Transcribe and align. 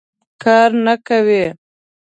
کار 0.43 0.69
نه 0.85 0.95
کوي. 1.07 1.43